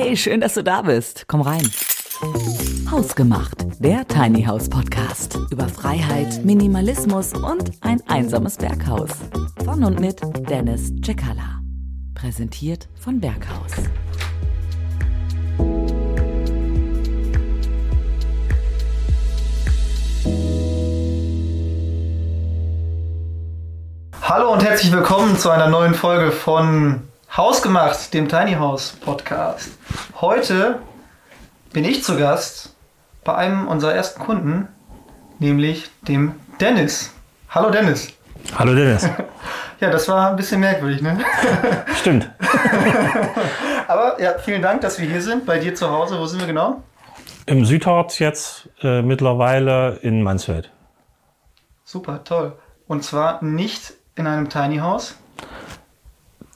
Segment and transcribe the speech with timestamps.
[0.00, 1.24] Hey, schön, dass du da bist.
[1.26, 1.68] Komm rein.
[2.88, 9.10] Hausgemacht, der Tiny House Podcast über Freiheit, Minimalismus und ein einsames Berghaus.
[9.64, 11.62] Von und mit Dennis Cekala.
[12.14, 13.72] Präsentiert von Berghaus.
[24.22, 29.70] Hallo und herzlich willkommen zu einer neuen Folge von Hausgemacht, dem Tiny House Podcast.
[30.20, 30.80] Heute
[31.72, 32.74] bin ich zu Gast
[33.22, 34.68] bei einem unserer ersten Kunden,
[35.38, 37.12] nämlich dem Dennis.
[37.50, 38.08] Hallo Dennis.
[38.56, 39.08] Hallo Dennis.
[39.80, 41.20] Ja, das war ein bisschen merkwürdig, ne?
[42.00, 42.28] Stimmt.
[43.86, 46.18] Aber ja, vielen Dank, dass wir hier sind, bei dir zu Hause.
[46.18, 46.82] Wo sind wir genau?
[47.46, 50.72] Im Südharz jetzt äh, mittlerweile in Mansfeld.
[51.84, 52.58] Super, toll.
[52.88, 55.14] Und zwar nicht in einem Tiny House.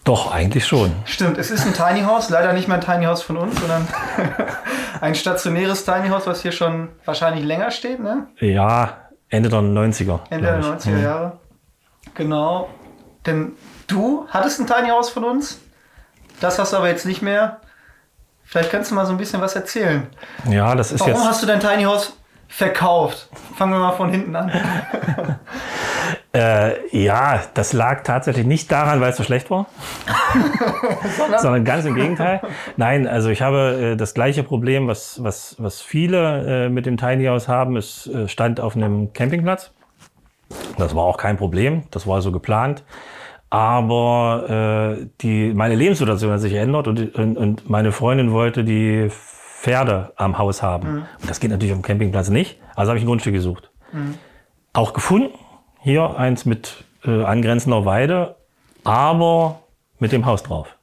[0.04, 0.92] Doch, eigentlich schon.
[1.04, 3.86] Stimmt, es ist ein Tiny House, leider nicht mehr ein Tiny House von uns, sondern
[5.00, 8.26] ein stationäres Tiny House, was hier schon wahrscheinlich länger steht, ne?
[8.40, 10.20] Ja, Ende der 90er.
[10.30, 10.84] Ende der glaub ich.
[10.86, 11.02] 90er Mhm.
[11.04, 11.38] Jahre.
[12.14, 12.68] Genau.
[13.26, 13.52] Denn
[13.86, 15.60] du hattest ein Tiny House von uns.
[16.40, 17.60] Das hast du aber jetzt nicht mehr.
[18.44, 20.08] Vielleicht kannst du mal so ein bisschen was erzählen.
[20.50, 21.24] Ja, das ist Warum jetzt.
[21.24, 22.12] hast du dein Tiny House
[22.48, 23.28] verkauft?
[23.56, 24.50] Fangen wir mal von hinten an.
[26.34, 29.66] Äh, ja, das lag tatsächlich nicht daran, weil es so schlecht war,
[31.38, 32.40] sondern ganz im Gegenteil.
[32.78, 36.96] Nein, also ich habe äh, das gleiche Problem, was, was, was viele äh, mit dem
[36.96, 37.76] Tiny House haben.
[37.76, 39.72] Es äh, stand auf einem Campingplatz.
[40.78, 42.82] Das war auch kein Problem, das war so geplant.
[43.50, 49.08] Aber äh, die, meine Lebenssituation hat sich geändert und, und, und meine Freundin wollte die
[49.10, 51.06] Pferde am Haus haben.
[51.20, 52.58] Und das geht natürlich auf dem Campingplatz nicht.
[52.74, 53.70] Also habe ich ein Grundstück gesucht.
[54.72, 55.34] Auch gefunden.
[55.82, 58.36] Hier eins mit äh, angrenzender Weide,
[58.84, 59.60] aber
[59.98, 60.76] mit dem Haus drauf.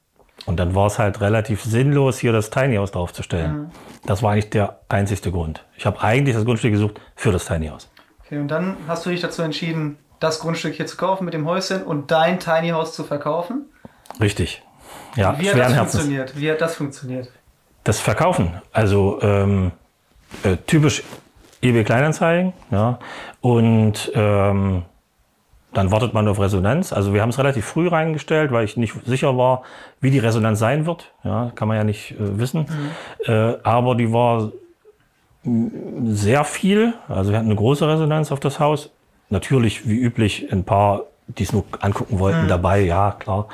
[0.45, 3.71] Und dann war es halt relativ sinnlos, hier das Tiny House draufzustellen.
[4.05, 5.63] Das war eigentlich der einzigste Grund.
[5.77, 7.89] Ich habe eigentlich das Grundstück gesucht für das Tiny House.
[8.25, 11.45] Okay, und dann hast du dich dazu entschieden, das Grundstück hier zu kaufen mit dem
[11.45, 13.65] Häuschen und dein Tiny House zu verkaufen.
[14.19, 14.63] Richtig.
[15.15, 15.91] Ja, Wie hat das Herzens.
[15.91, 16.37] funktioniert?
[16.37, 17.31] Wie hat das funktioniert?
[17.83, 19.71] Das Verkaufen, also ähm,
[20.43, 21.03] äh, typisch
[21.61, 22.99] eBay Kleinanzeigen, ja.
[23.41, 24.83] Und ähm,
[25.73, 26.93] dann wartet man auf Resonanz.
[26.93, 29.63] Also wir haben es relativ früh reingestellt, weil ich nicht sicher war,
[30.01, 31.11] wie die Resonanz sein wird.
[31.23, 32.65] Ja, kann man ja nicht äh, wissen.
[33.25, 34.51] Äh, aber die war
[35.43, 36.93] sehr viel.
[37.07, 38.89] Also wir hatten eine große Resonanz auf das Haus.
[39.29, 43.47] Natürlich, wie üblich, ein paar, die es nur angucken wollten, dabei, ja, klar.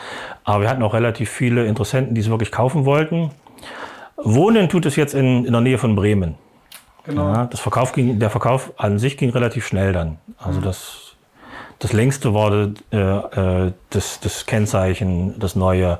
[0.45, 3.31] Aber wir hatten auch relativ viele Interessenten, die es wirklich kaufen wollten.
[4.15, 6.35] Wohnen tut es jetzt in, in der Nähe von Bremen.
[7.03, 7.33] Genau.
[7.33, 10.17] Ja, das Verkauf ging, der Verkauf an sich ging relativ schnell dann.
[10.37, 11.04] Also das,
[11.79, 12.51] das längste war
[12.91, 15.99] äh, äh, das, das Kennzeichen, das neue.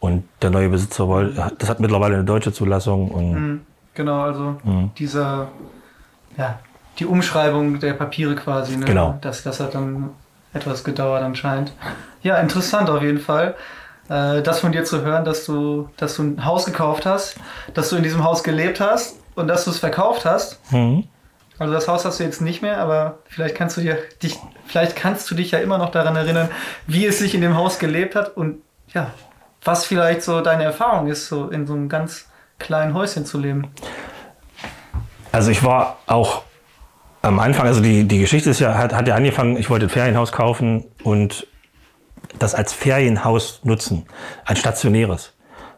[0.00, 3.10] Und der neue Besitzer wollte, das hat mittlerweile eine deutsche Zulassung.
[3.10, 4.90] Und Genau, also Mhm.
[4.98, 5.48] dieser,
[6.38, 6.58] ja,
[6.98, 8.86] die Umschreibung der Papiere quasi, ne?
[8.86, 9.18] Genau.
[9.20, 10.10] Das, das hat dann
[10.54, 11.72] etwas gedauert anscheinend.
[12.22, 13.54] Ja, interessant auf jeden Fall.
[14.08, 17.36] Äh, das von dir zu hören, dass du, dass du ein Haus gekauft hast,
[17.74, 20.58] dass du in diesem Haus gelebt hast und dass du es verkauft hast.
[20.72, 21.04] Mhm.
[21.60, 24.96] Also das Haus hast du jetzt nicht mehr, aber vielleicht kannst du dir dich, vielleicht
[24.96, 26.48] kannst du dich ja immer noch daran erinnern,
[26.86, 28.62] wie es sich in dem Haus gelebt hat und
[28.94, 29.10] ja,
[29.62, 32.28] was vielleicht so deine Erfahrung ist, so in so einem ganz
[32.58, 33.68] kleinen Häuschen zu leben.
[35.32, 36.44] Also ich war auch
[37.20, 39.90] am Anfang, also die, die Geschichte ist ja, hat, hat ja angefangen, ich wollte ein
[39.90, 41.46] Ferienhaus kaufen und
[42.38, 44.06] das als Ferienhaus nutzen,
[44.46, 45.34] ein stationäres.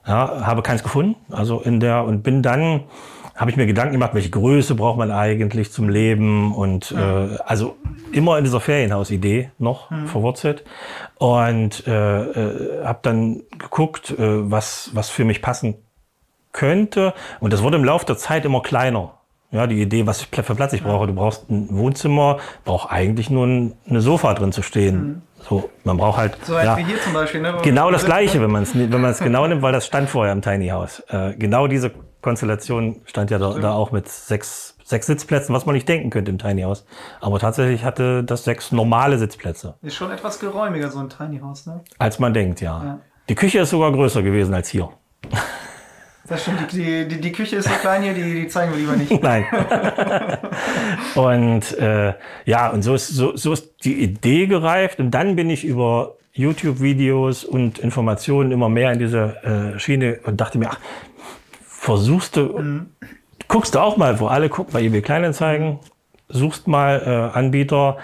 [0.06, 2.84] Ja, habe keins gefunden, also in der und bin dann
[3.34, 7.76] habe ich mir Gedanken gemacht, welche Größe braucht man eigentlich zum Leben und äh, also
[8.12, 10.65] immer in dieser Ferienhausidee noch verwurzelt
[11.16, 15.76] und äh, äh, habe dann geguckt, äh, was was für mich passen
[16.53, 17.15] könnte.
[17.41, 19.15] Und das wurde im Laufe der Zeit immer kleiner.
[19.50, 21.06] Ja, die Idee, was für Platz ich brauche.
[21.06, 25.22] Du brauchst ein Wohnzimmer, braucht eigentlich nur ein, eine Sofa drin zu stehen.
[25.41, 27.59] So, man braucht halt So weit ja, wie hier zum Beispiel, ne?
[27.62, 30.32] genau das Gleiche, wenn man es wenn man es genau nimmt, weil das stand vorher
[30.32, 31.00] im Tiny House.
[31.09, 31.91] Äh, genau diese
[32.23, 36.31] Konstellation stand ja da, da auch mit sechs, sechs Sitzplätzen, was man nicht denken könnte
[36.31, 36.87] im Tiny House.
[37.21, 41.67] Aber tatsächlich hatte das sechs normale Sitzplätze, Ist schon etwas geräumiger, so ein Tiny House,
[41.67, 41.81] ne?
[41.99, 42.85] als man denkt, ja.
[42.85, 42.99] Ja.
[43.29, 44.89] Die Küche ist sogar größer gewesen als hier.
[46.29, 48.97] Das stimmt, die, die, die Küche ist so klein hier, die, die zeigen wir lieber
[48.97, 49.11] nicht.
[49.23, 49.45] Nein.
[51.17, 52.15] und äh,
[52.45, 55.01] ja, und so ist, so, so ist die Idee gereift.
[55.01, 60.41] Und dann bin ich über YouTube-Videos und Informationen immer mehr in diese äh, Schiene und
[60.41, 60.79] dachte mir, ach,
[61.82, 62.87] versuchst du,
[63.49, 65.81] guckst du auch mal, wo alle gucken, bei eBay Kleinanzeigen,
[66.29, 67.96] suchst mal äh, Anbieter.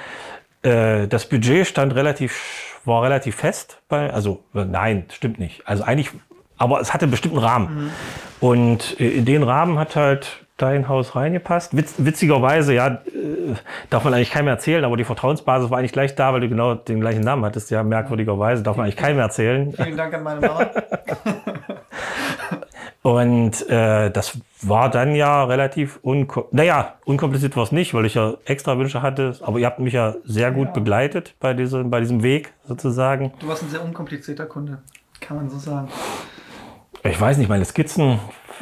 [0.63, 5.63] Äh, das Budget stand relativ, war relativ fest bei, also äh, nein, stimmt nicht.
[5.65, 6.11] Also eigentlich,
[6.57, 7.93] aber es hatte einen bestimmten Rahmen.
[8.41, 11.77] Und in den Rahmen hat halt dein Haus reingepasst.
[11.77, 13.55] Witz, witzigerweise, ja, äh,
[13.91, 16.75] darf man eigentlich keinem erzählen, aber die Vertrauensbasis war eigentlich gleich da, weil du genau
[16.75, 17.71] den gleichen Namen hattest.
[17.71, 19.73] Ja, merkwürdigerweise darf man eigentlich keinem erzählen.
[19.73, 20.67] Vielen Dank an meine Mama.
[23.03, 28.15] Und äh, das war dann ja relativ unkom naja, unkompliziert war es nicht, weil ich
[28.15, 29.37] ja extra Wünsche hatte.
[29.43, 30.73] Aber ihr habt mich ja sehr gut Ja.
[30.73, 33.33] begleitet bei diesem, bei diesem Weg sozusagen.
[33.39, 34.79] Du warst ein sehr unkomplizierter Kunde,
[35.21, 35.89] kann man so sagen.
[37.05, 38.19] Ich weiß nicht, meine Skizzen.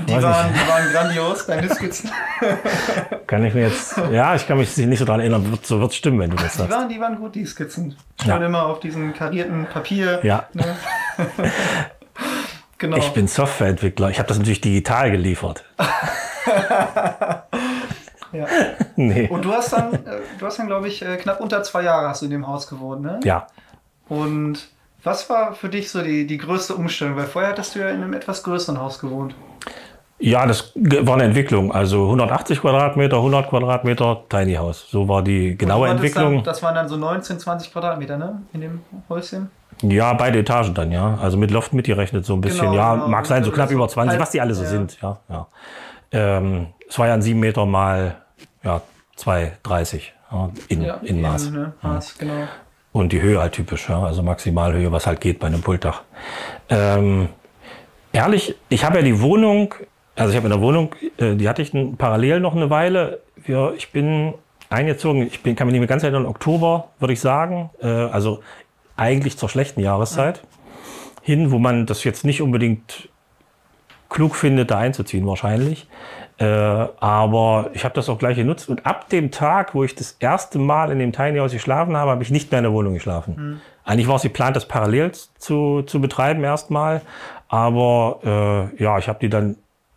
[0.06, 2.10] Die waren, die waren grandios, deine Skizzen.
[3.26, 3.96] kann ich mir jetzt.
[4.12, 5.50] Ja, ich kann mich nicht so dran erinnern.
[5.50, 6.70] Wird, so wird es stimmen, wenn du das Die sagst.
[6.70, 7.96] waren, die waren gut, die Skizzen.
[8.22, 8.34] Ja.
[8.34, 10.20] Schon immer auf diesem karierten Papier.
[10.22, 10.44] Ja.
[10.52, 10.76] Ne?
[12.78, 12.96] genau.
[12.96, 14.10] Ich bin Softwareentwickler.
[14.10, 15.64] Ich habe das natürlich digital geliefert.
[18.32, 18.46] ja.
[18.96, 19.28] nee.
[19.28, 22.08] Und du hast dann, äh, du hast dann, glaube ich, äh, knapp unter zwei Jahre
[22.08, 23.20] hast du in dem Haus gewohnt, ne?
[23.24, 23.46] Ja.
[24.08, 24.68] Und
[25.02, 27.16] was war für dich so die, die größte Umstellung?
[27.16, 29.34] Weil vorher hattest du ja in einem etwas größeren Haus gewohnt.
[30.18, 31.72] Ja, das war eine Entwicklung.
[31.72, 34.86] Also 180 Quadratmeter, 100 Quadratmeter, Tiny House.
[34.88, 36.36] So war die genaue Entwicklung.
[36.36, 38.42] Dann, das waren dann so 19, 20 Quadratmeter, ne?
[38.54, 39.50] In dem Häuschen.
[39.82, 41.18] Ja, beide Etagen dann, ja.
[41.20, 42.66] Also mit Loft mitgerechnet so ein bisschen.
[42.70, 43.08] Genau, ja, genau.
[43.08, 44.68] mag sein, so knapp So über 20, halb- was die alle so ja.
[44.68, 45.18] sind, ja.
[45.28, 45.46] ja.
[46.12, 48.16] Ähm, es war ja ein 7 Meter mal
[48.62, 48.80] ja,
[49.18, 50.00] 2,30
[50.32, 51.50] ja, in, in Maß.
[51.50, 51.72] Ne?
[51.82, 52.48] Maß, genau.
[52.92, 54.02] Und die Höhe halt typisch, ja.
[54.02, 56.02] Also Maximalhöhe, was halt geht bei einem Pultdach.
[56.70, 57.28] Ähm,
[58.12, 59.74] ehrlich, ich habe ja die Wohnung,
[60.14, 63.20] also ich habe in der Wohnung, äh, die hatte ich parallel noch eine Weile.
[63.36, 64.32] Wir, ich bin
[64.70, 67.70] eingezogen, ich bin, kann mich nicht mehr ganz erinnern, Oktober, würde ich sagen.
[67.82, 68.40] Äh, also
[68.96, 70.42] eigentlich zur schlechten Jahreszeit
[71.22, 73.08] hin, wo man das jetzt nicht unbedingt
[74.08, 75.88] klug findet, da einzuziehen wahrscheinlich.
[76.38, 78.68] Äh, aber ich habe das auch gleich genutzt.
[78.68, 82.10] Und ab dem Tag, wo ich das erste Mal in dem Tiny House geschlafen habe,
[82.10, 83.60] habe ich nicht mehr in der Wohnung geschlafen.
[83.84, 87.02] Eigentlich war es geplant, das parallel zu, zu betreiben erstmal.
[87.48, 89.56] Aber äh, ja, ich habe die dann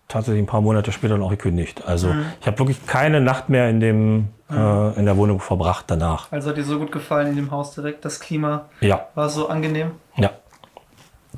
[0.10, 1.84] tatsächlich ein paar Monate später dann auch gekündigt.
[1.88, 6.30] Also ich habe wirklich keine Nacht mehr in, dem, äh, in der Wohnung verbracht danach.
[6.32, 8.04] Also hat dir so gut gefallen in dem Haus direkt.
[8.04, 9.92] Das Klima Ja, war so angenehm.
[10.18, 10.32] ja.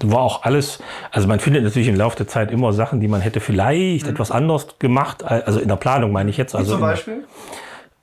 [0.04, 0.80] War auch alles,
[1.12, 4.32] also man findet natürlich im Laufe der Zeit immer Sachen, die man hätte vielleicht etwas
[4.32, 6.56] anders gemacht, also in der Planung meine ich jetzt.
[6.56, 7.24] Also Zum in der- Beispiel.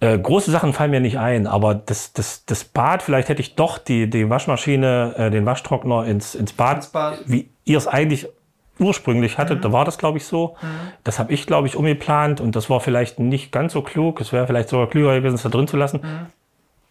[0.01, 3.57] Äh, große Sachen fallen mir nicht ein, aber das, das, das Bad, vielleicht hätte ich
[3.57, 7.19] doch die, die Waschmaschine, äh, den Waschtrockner ins, ins, Bad, Ins Bad.
[7.27, 8.29] wie ihr es eigentlich
[8.79, 10.57] ursprünglich hattet, da war das, glaube ich, so.
[11.05, 14.21] Das habe ich, glaube ich, umgeplant und das war vielleicht nicht ganz so klug.
[14.21, 16.01] Es wäre vielleicht sogar klüger gewesen, es da drin zu lassen.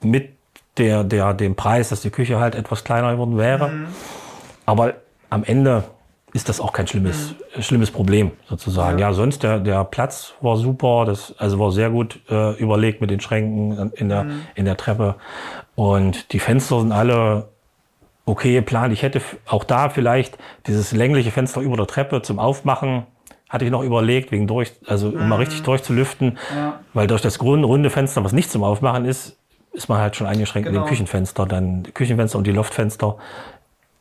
[0.02, 0.32] Mit
[0.78, 3.72] der, der, dem Preis, dass die Küche halt etwas kleiner geworden wäre.
[4.66, 4.96] Aber
[5.30, 5.86] am Ende
[6.34, 9.00] ist das auch kein schlimmes, schlimmes Problem sozusagen.
[9.00, 13.10] Ja, sonst der, der Platz war super, das also war sehr gut äh, überlegt mit
[13.10, 15.16] den Schränken in der, in der Treppe.
[15.76, 17.50] Und die Fenster sind alle
[18.28, 18.94] okay geplant.
[18.94, 20.38] Ich hätte auch da vielleicht
[20.68, 23.08] dieses längliche Fenster über der Treppe zum Aufmachen
[23.50, 26.82] hatte ich noch überlegt, wegen durch, also um mal richtig durchzulüften, Ja.
[26.94, 29.38] weil durch das runde Fenster, was nicht zum Aufmachen ist,
[29.72, 30.86] ist man halt schon eingeschränkt in Genau.
[30.86, 33.16] den Küchenfenster, dann die Küchenfenster und die Loftfenster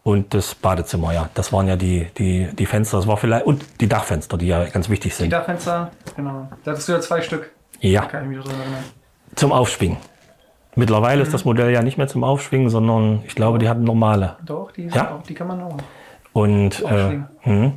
[0.03, 1.29] und das Badezimmer, ja.
[1.35, 4.65] Das waren ja die, die, die Fenster, das war vielleicht, und die Dachfenster, die ja
[4.65, 5.33] ganz wichtig Die sind.
[5.33, 6.49] Dachfenster, genau.
[6.65, 7.51] Da hattest du ja zwei Stück.
[7.81, 8.85] Ja, Kann ich mich noch dran erinnern.
[9.37, 9.99] zum Aufschwingen.
[10.77, 14.37] Mittlerweile ist das Modell ja nicht mehr zum Aufschwingen, sondern ich glaube, die hatten normale.
[14.45, 15.17] Doch, die, Ja?
[15.17, 15.77] auch, die kann man auch.
[16.33, 17.73] Und, äh, hm.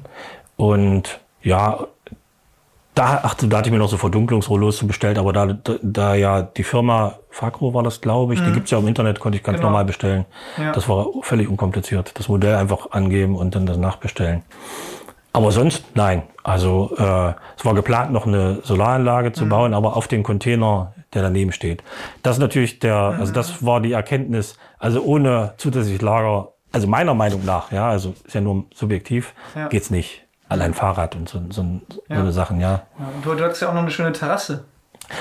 [0.57, 1.79] und ja,
[2.95, 6.15] da, ach, da hatte ich mir noch so Verdunklungsrollos zu bestellt, aber da, da, da
[6.15, 9.43] ja die Firma Facro war das, glaube ich, die gibt's ja im Internet, konnte ich
[9.43, 9.69] ganz Genau.
[9.69, 10.25] normal bestellen.
[10.57, 10.73] Ja.
[10.73, 12.11] Das war völlig unkompliziert.
[12.19, 14.43] Das Modell einfach angeben und dann das nachbestellen.
[15.31, 16.23] Aber sonst nein.
[16.43, 21.21] Also äh, es war geplant, noch eine Solaranlage zu bauen, aber auf den Container, der
[21.23, 21.83] daneben steht.
[22.23, 27.13] Das ist natürlich der, also das war die Erkenntnis, also ohne zusätzlich Lager, also meiner
[27.15, 29.67] Meinung nach, ja, also ist ja nur subjektiv, Ja.
[29.69, 30.23] geht's nicht.
[30.49, 32.17] Allein Fahrrad und so, so, so Ja.
[32.19, 32.81] eine Sachen, ja.
[32.99, 34.65] Ja, und du, du hattest ja auch noch eine schöne Terrasse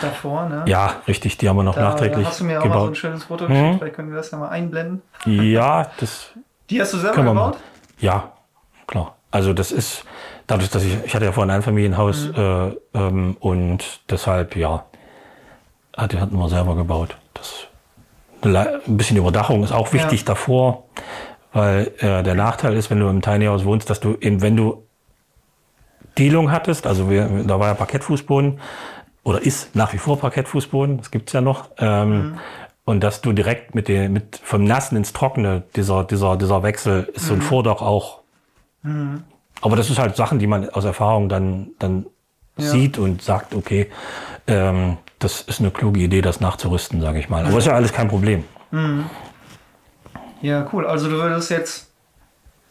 [0.00, 0.64] davor, ne?
[0.66, 2.78] Ja, richtig, die haben wir noch Da, nachträglich da hast du mir auch mal so
[2.78, 2.96] ein gebaut.
[2.96, 3.66] schönes Foto geschickt.
[3.74, 3.78] Mhm.
[3.78, 5.02] Vielleicht können wir das ja mal einblenden.
[5.26, 6.30] Ja, das
[6.70, 7.58] Die hast du selber gebaut?
[7.98, 8.32] Ja,
[8.86, 9.16] klar.
[9.30, 10.04] Also das ist
[10.46, 14.84] dadurch, dass ich ich hatte ja vorhin ein Einfamilienhaus äh, ähm, und deshalb ja
[15.98, 17.16] hat hatten wir selber gebaut.
[17.34, 17.66] Das
[18.42, 20.26] ein bisschen Überdachung ist auch wichtig Ja.
[20.26, 20.84] davor,
[21.52, 24.56] weil äh, der Nachteil ist, wenn du im Tiny House wohnst, dass du eben wenn
[24.56, 24.84] du
[26.16, 28.60] Dielung hattest, also wir, da war ja Parkettfußboden
[29.24, 31.70] oder ist nach wie vor Parkettfußboden, das gibt's ja noch.
[31.78, 32.38] Ähm,
[32.84, 37.10] Und dass du direkt mit dem, mit vom Nassen ins Trockene, dieser, dieser, dieser Wechsel,
[37.14, 38.20] ist so ein Vordach auch.
[39.60, 42.06] Aber das ist halt Sachen, die man aus Erfahrung dann, dann
[42.56, 42.70] Ja.
[42.70, 43.90] sieht und sagt, okay,
[44.46, 47.44] ähm, das ist eine kluge Idee, das nachzurüsten, sage ich mal.
[47.44, 48.44] Aber ist ja alles kein Problem.
[50.40, 50.86] Ja, cool.
[50.86, 51.90] Also du würdest jetzt,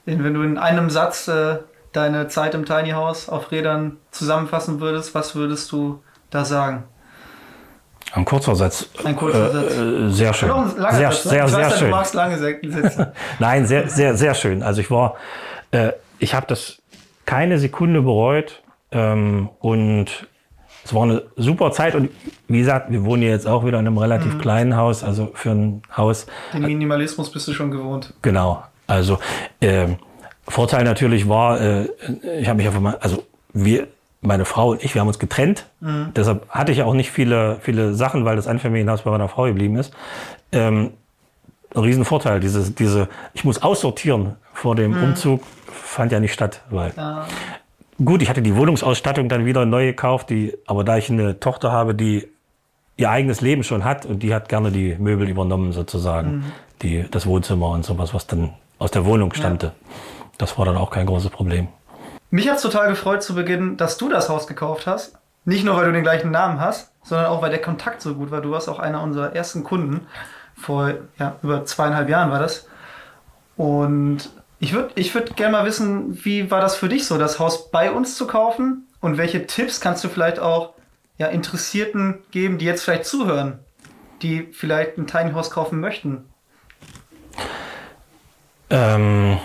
[0.06, 1.58] wenn du in einem Satz äh,
[1.92, 6.84] deine Zeit im Tiny House auf Rädern zusammenfassen würdest, was würdest du da sagen?
[8.14, 8.90] Ein kurzer Satz.
[9.04, 9.74] Ein kurzer Satz.
[9.74, 10.50] Äh, sehr schön.
[10.50, 11.90] Sehr, Satz, sehr, ich sehr weiß, schön.
[11.90, 13.14] Du magst lange Sätze.
[13.40, 14.64] Nein, sehr, sehr, sehr schön.
[14.64, 15.16] Also ich war,
[15.72, 16.82] äh, ich habe das
[17.26, 20.28] keine Sekunde bereut ähm, und
[20.88, 22.10] es war eine super Zeit und
[22.48, 24.40] wie gesagt, wir wohnen ja jetzt auch wieder in einem relativ Mhm.
[24.42, 28.14] kleinen Haus, also für ein Haus, Den Minimalismus bist du schon gewohnt.
[28.22, 28.64] genau.
[28.88, 29.20] Also
[29.60, 29.98] ähm,
[30.48, 31.90] Vorteil natürlich war, äh,
[32.40, 33.88] ich habe mich einfach mal, also wir,
[34.22, 35.66] meine Frau und ich, wir haben uns getrennt.
[36.16, 39.76] Deshalb hatte ich auch nicht viele, viele Sachen, weil das Einfamilienhaus bei meiner Frau geblieben
[39.76, 39.94] ist.
[40.54, 40.92] Ähm,
[41.76, 46.94] ein Riesenvorteil, diese, diese, ich muss aussortieren vor dem Umzug, fand ja nicht statt, weil
[46.96, 47.26] Ja.
[48.04, 51.72] Gut, ich hatte die Wohnungsausstattung dann wieder neu gekauft, die, aber da ich eine Tochter
[51.72, 52.28] habe, die
[52.96, 56.52] ihr eigenes Leben schon hat und die hat gerne die Möbel übernommen sozusagen,
[56.82, 59.74] die, das Wohnzimmer und sowas, was dann aus der Wohnung stammte.
[60.38, 61.68] Das war dann auch kein großes Problem.
[62.30, 65.18] Mich hat es total gefreut zu Beginn, dass du das Haus gekauft hast.
[65.46, 68.32] Nicht nur, weil du den gleichen Namen hast, sondern auch, weil der Kontakt so gut
[68.32, 68.42] war.
[68.42, 70.08] Du warst auch einer unserer ersten Kunden.
[70.56, 72.68] Vor ja, über zweieinhalb Jahren war das.
[73.56, 77.40] Und ich würde ich würd gerne mal wissen, wie war das für dich so, das
[77.40, 78.88] Haus bei uns zu kaufen?
[79.00, 80.74] Und welche Tipps kannst du vielleicht auch
[81.18, 83.60] ja, Interessierten geben, die jetzt vielleicht zuhören,
[84.22, 86.26] die vielleicht ein Tiny House kaufen möchten?
[88.70, 89.38] Ähm,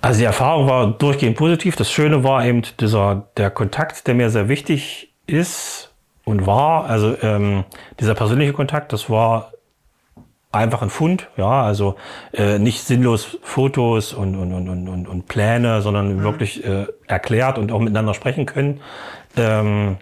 [0.00, 1.76] also die Erfahrung war durchgehend positiv.
[1.76, 5.94] Das Schöne war eben dieser, der Kontakt, der mir sehr wichtig ist
[6.24, 6.84] und war.
[6.84, 7.64] Also ähm,
[7.98, 9.53] dieser persönliche Kontakt, das war
[10.54, 11.96] einfach ein Fund, ja, also
[12.32, 17.72] äh, nicht sinnlos Fotos und, und, und, und, und, Pläne, sondern wirklich äh, erklärt und
[17.72, 18.80] auch miteinander sprechen können.
[19.36, 19.96] Ähm,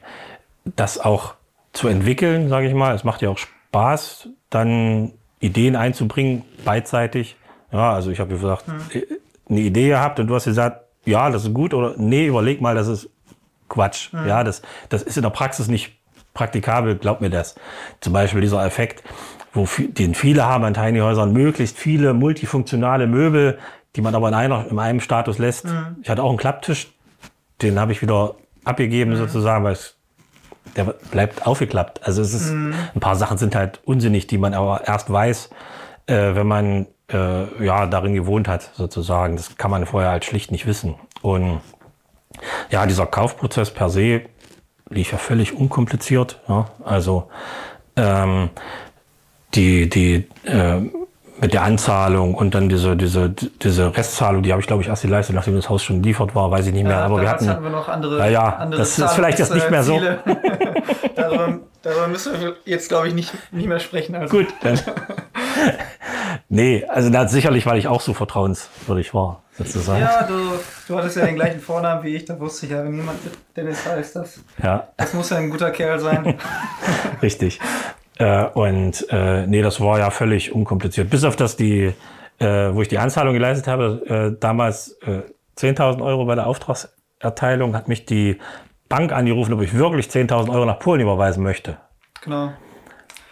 [0.64, 1.35] das auch
[1.73, 2.94] zu entwickeln, sage ich mal.
[2.94, 7.37] Es macht ja auch Spaß, dann Ideen einzubringen, beidseitig.
[7.73, 9.02] Ja, also ich habe gesagt, äh,
[9.49, 12.75] eine Idee gehabt und du hast gesagt, ja, das ist gut oder nee, überleg mal,
[12.75, 13.11] das ist
[13.68, 14.11] Quatsch.
[14.12, 15.99] Ja, das, das ist in der Praxis nicht
[16.35, 17.54] praktikabel, glaub mir das.
[18.00, 19.02] Zum Beispiel dieser Effekt,
[19.52, 23.59] wo den viele haben an Tiny Häusern, möglichst viele multifunktionale Möbel,
[23.97, 25.66] die man aber in, einer, in einem Status lässt.
[26.02, 26.92] Ich hatte auch einen Klapptisch,
[27.61, 29.97] den habe ich wieder abgegeben sozusagen, weil es,
[30.76, 32.06] der bleibt aufgeklappt.
[32.06, 35.50] Also es ist, ein paar Sachen sind halt unsinnig, die man aber erst weiß,
[36.06, 39.37] äh, wenn man äh, ja darin gewohnt hat sozusagen.
[39.37, 40.94] Das kann man vorher halt schlicht nicht wissen.
[41.21, 41.61] Und
[42.71, 44.23] ja, dieser Kaufprozess per se
[44.88, 46.40] lief ja völlig unkompliziert.
[46.49, 46.71] Ja?
[46.85, 47.28] Also
[47.97, 48.50] ähm,
[49.54, 50.80] die, die äh,
[51.42, 55.02] mit der Anzahlung und dann diese, diese, diese Restzahlung, die habe ich glaube ich erst
[55.02, 56.92] geleistet, nachdem das Haus schon geliefert war, weiß ich nicht mehr.
[56.92, 58.18] Ja, aber wir damals hatten, wir noch andere.
[58.18, 60.00] Ja, ja, andere das ist vielleicht jetzt nicht mehr so.
[61.16, 64.14] Darüber, darüber müssen wir jetzt, glaube ich, nicht, nicht mehr sprechen.
[64.14, 64.80] Also, Gut, dann.
[66.49, 70.00] nee, also das sicherlich, weil ich auch so vertrauenswürdig war, sozusagen.
[70.00, 70.35] Ja, du,
[70.88, 73.18] du hattest ja den gleichen Vornamen wie ich, da wusste ich ja, wenn jemand
[73.56, 74.88] Dennis heißt, das, ja.
[74.97, 76.38] das muss ja ein guter Kerl sein.
[77.23, 77.61] Richtig.
[78.23, 81.11] Äh, und äh, nee, das war ja völlig unkompliziert.
[81.11, 81.93] Bis auf das die,
[82.38, 85.23] äh, wo ich die Anzahlung geleistet habe, äh, damals äh,
[85.59, 88.38] 10.000 Euro bei der Auftragserteilung, hat mich die
[88.88, 91.79] Bank angerufen, ob ich wirklich 10.000 Euro nach Polen überweisen möchte.
[92.23, 92.52] Genau.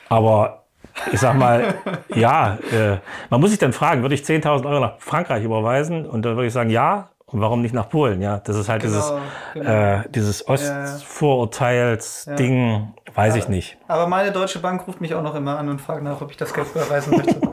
[0.09, 0.65] Aber
[1.13, 1.75] ich sag mal,
[2.17, 2.97] ja, äh,
[3.29, 6.05] man muss sich dann fragen, würde ich 10.000 Euro nach Frankreich überweisen?
[6.05, 7.11] Und dann würde ich sagen, ja.
[7.33, 8.21] Und warum nicht nach Polen?
[8.21, 9.13] Ja, das ist halt Genau, dieses,
[9.55, 9.71] genau.
[9.71, 10.47] Äh, dieses ja.
[10.49, 13.79] Ostvorurteils-Ding, weiß ich nicht.
[13.87, 16.37] Aber meine Deutsche Bank ruft mich auch noch immer an und fragt nach, ob ich
[16.37, 17.41] das Geld überweisen möchte.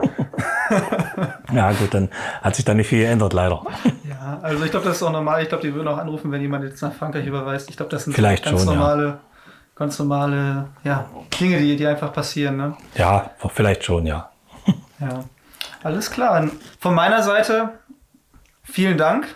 [1.54, 2.10] Ja, gut, dann
[2.42, 3.64] hat sich da nicht viel geändert, leider.
[4.04, 5.42] ja, also ich glaube, das ist auch normal.
[5.42, 7.70] Ich glaube, die würden auch anrufen, wenn jemand jetzt nach Frankreich überweist.
[7.70, 8.76] Ich glaube, das sind Vielleicht ganz schon, ja.
[8.76, 9.20] normale,
[9.76, 11.06] ganz normale ja,
[11.40, 12.58] Dinge, die, die einfach passieren.
[12.58, 12.76] Ne?
[12.96, 14.30] Ja, vielleicht schon, ja.
[15.00, 15.24] Ja,
[15.84, 16.50] alles klar.
[16.80, 17.70] Von meiner Seite
[18.64, 19.28] vielen Dank.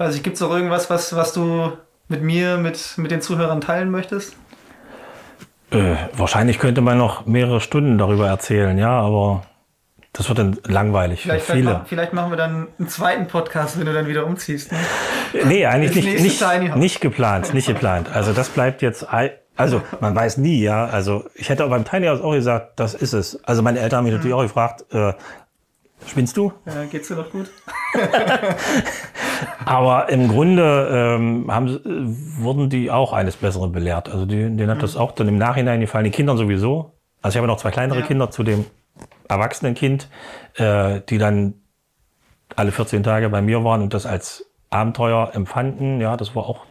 [0.00, 1.72] Ich weiß nicht, gibt es noch irgendwas, was, was du
[2.08, 4.34] mit mir, mit, mit den Zuhörern teilen möchtest?
[5.70, 9.42] Äh, wahrscheinlich könnte man noch mehrere Stunden darüber erzählen, ja, aber
[10.14, 11.78] das wird dann langweilig Vielleicht, für vielleicht, viele.
[11.80, 14.72] ma- vielleicht machen wir dann einen zweiten Podcast, wenn du dann wieder umziehst.
[14.72, 14.78] Ne?
[15.44, 18.08] Nee, eigentlich nicht, nicht, nicht geplant, nicht geplant.
[18.10, 19.06] Also das bleibt jetzt,
[19.54, 20.86] also man weiß nie, ja.
[20.86, 23.38] Also ich hätte beim Tiny House auch gesagt, das ist es.
[23.44, 25.12] Also meine Eltern haben mich natürlich auch gefragt, äh,
[26.06, 26.52] spinnst du?
[26.66, 27.50] Ja, geht's dir noch gut?
[29.64, 34.08] Aber im Grunde ähm, haben, äh, wurden die auch eines Besseren belehrt.
[34.08, 36.92] Also die, denen hat das auch dann im Nachhinein gefallen, den Kindern sowieso.
[37.22, 38.06] Also ich habe noch zwei kleinere Ja.
[38.06, 38.64] Kinder zu dem
[39.28, 40.08] erwachsenen Kind,
[40.54, 41.54] äh, die dann
[42.56, 46.00] alle 14 Tage bei mir waren und das als Abenteuer empfanden.
[46.00, 46.64] Ja, das war auch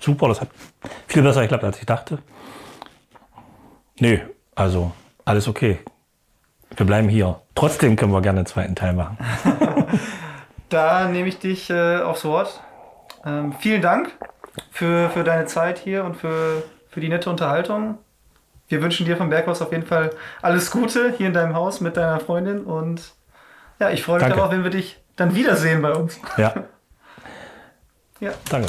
[0.00, 0.28] super.
[0.28, 0.48] Das hat
[1.06, 2.18] viel besser geklappt, als ich dachte.
[3.98, 4.22] Nee,
[4.54, 4.92] also
[5.24, 5.78] alles okay.
[6.76, 7.40] Wir bleiben hier.
[7.54, 9.18] Trotzdem können wir gerne einen zweiten Teil machen.
[10.70, 12.60] Da nehme ich dich äh, aufs Wort.
[13.24, 14.10] Ähm, vielen Dank
[14.70, 17.96] für, für deine Zeit hier und für, für die nette Unterhaltung.
[18.68, 20.10] Wir wünschen dir vom Berghaus auf jeden Fall
[20.42, 23.14] alles Gute hier in deinem Haus mit deiner Freundin und
[23.80, 24.36] ja, ich freue mich Danke.
[24.36, 26.20] darauf, wenn wir dich dann wiedersehen bei uns.
[26.36, 26.52] Ja,
[28.20, 28.32] Ja.
[28.50, 28.68] danke.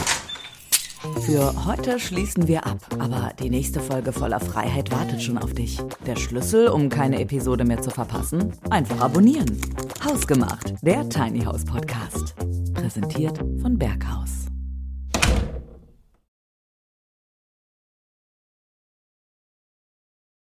[1.22, 5.80] Für heute schließen wir ab, aber die nächste Folge voller Freiheit wartet schon auf dich.
[6.06, 8.54] Der Schlüssel, um keine Episode mehr zu verpassen?
[8.70, 9.60] Einfach abonnieren.
[10.04, 12.36] Hausgemacht, der Tiny House Podcast.
[12.74, 14.49] Präsentiert von Berghaus.